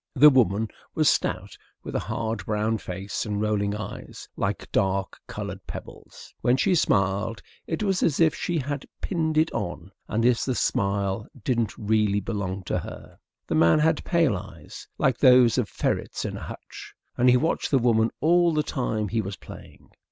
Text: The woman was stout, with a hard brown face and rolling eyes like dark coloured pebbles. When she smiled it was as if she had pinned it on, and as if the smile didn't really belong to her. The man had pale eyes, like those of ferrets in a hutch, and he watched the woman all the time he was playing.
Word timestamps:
The 0.15 0.31
woman 0.31 0.69
was 0.95 1.11
stout, 1.11 1.59
with 1.83 1.93
a 1.93 1.99
hard 1.99 2.43
brown 2.47 2.79
face 2.79 3.23
and 3.23 3.39
rolling 3.39 3.75
eyes 3.75 4.27
like 4.35 4.71
dark 4.71 5.19
coloured 5.27 5.67
pebbles. 5.67 6.33
When 6.41 6.57
she 6.57 6.73
smiled 6.73 7.43
it 7.67 7.83
was 7.83 8.01
as 8.01 8.19
if 8.19 8.33
she 8.33 8.57
had 8.57 8.87
pinned 8.99 9.37
it 9.37 9.51
on, 9.51 9.91
and 10.07 10.25
as 10.25 10.37
if 10.39 10.45
the 10.45 10.55
smile 10.55 11.27
didn't 11.43 11.77
really 11.77 12.19
belong 12.19 12.63
to 12.63 12.79
her. 12.79 13.19
The 13.45 13.53
man 13.53 13.77
had 13.77 14.03
pale 14.03 14.35
eyes, 14.35 14.87
like 14.97 15.19
those 15.19 15.59
of 15.59 15.69
ferrets 15.69 16.25
in 16.25 16.35
a 16.35 16.41
hutch, 16.41 16.95
and 17.15 17.29
he 17.29 17.37
watched 17.37 17.69
the 17.69 17.77
woman 17.77 18.09
all 18.21 18.55
the 18.55 18.63
time 18.63 19.09
he 19.09 19.21
was 19.21 19.35
playing. 19.35 19.91